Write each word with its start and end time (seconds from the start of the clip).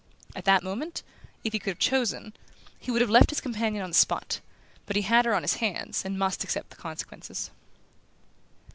At 0.35 0.45
that 0.45 0.63
moment, 0.63 1.03
if 1.43 1.53
he 1.53 1.59
could 1.59 1.69
have 1.69 1.77
chosen, 1.77 2.33
he 2.79 2.89
would 2.89 3.01
have 3.01 3.09
left 3.11 3.29
his 3.29 3.39
companion 3.39 3.83
on 3.83 3.91
the 3.91 3.95
spot; 3.95 4.39
but 4.87 4.95
he 4.95 5.03
had 5.03 5.25
her 5.25 5.35
on 5.35 5.43
his 5.43 5.57
hands, 5.57 6.03
and 6.03 6.17
must 6.17 6.43
accept 6.43 6.71
the 6.71 6.75
consequences. 6.75 7.51